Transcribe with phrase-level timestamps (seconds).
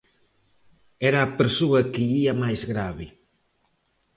[1.09, 3.07] Era a persoa que ía máis grave.